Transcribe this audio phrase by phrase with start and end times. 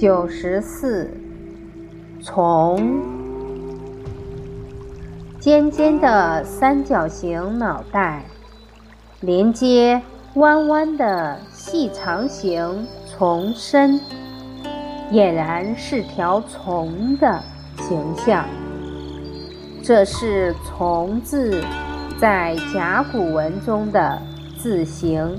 [0.00, 1.10] 九十四，
[2.24, 3.02] 虫，
[5.38, 8.24] 尖尖的三角形脑袋，
[9.20, 10.00] 连接
[10.36, 14.00] 弯弯的细长形虫身，
[15.12, 17.38] 俨然是条虫的
[17.76, 18.46] 形象。
[19.82, 21.62] 这是“虫”字
[22.18, 24.18] 在甲骨文中的
[24.56, 25.38] 字形，“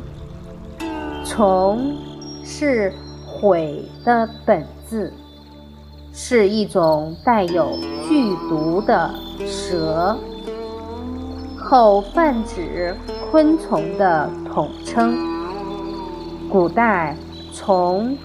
[1.26, 1.98] 虫”
[2.46, 2.94] 是。
[3.42, 5.12] 悔的本字
[6.14, 7.72] 是一种带有
[8.08, 9.12] 剧毒的
[9.48, 10.16] 蛇，
[11.58, 12.96] 后泛指
[13.32, 15.18] 昆虫的统称。
[16.52, 17.18] 古代
[17.52, 18.16] 虫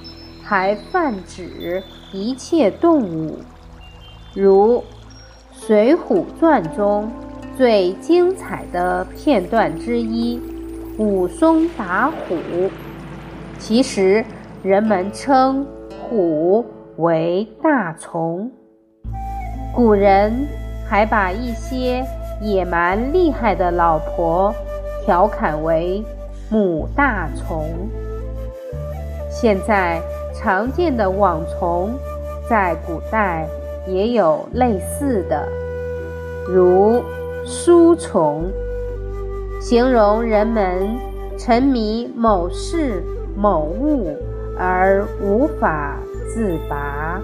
[0.44, 3.38] 还泛指一切动物，
[4.34, 4.78] 如
[5.66, 7.10] 《水浒传》中
[7.56, 10.38] 最精彩的片段之一——
[10.98, 12.36] 武松打虎，
[13.58, 14.22] 其实。
[14.62, 15.64] 人们称
[16.02, 16.64] 虎
[16.96, 18.50] 为大虫，
[19.74, 20.32] 古人
[20.88, 22.04] 还把一些
[22.40, 24.52] 野蛮厉害的老婆
[25.04, 26.02] 调侃为
[26.50, 27.64] 母大虫。
[29.30, 30.00] 现在
[30.34, 31.90] 常见的网虫，
[32.48, 33.46] 在古代
[33.86, 35.46] 也有类似的，
[36.48, 37.02] 如
[37.44, 38.50] 书虫，
[39.60, 40.88] 形容人们
[41.38, 43.04] 沉迷某事
[43.36, 44.16] 某物。
[44.58, 45.96] 而无法
[46.28, 47.20] 自拔。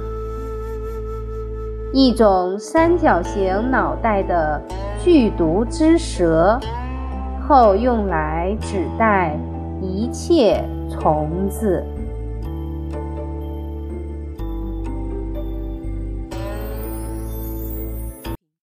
[1.93, 4.61] 一种三角形脑袋的
[5.03, 6.59] 剧毒之蛇，
[7.47, 9.37] 后用来指代
[9.81, 11.85] 一切虫子。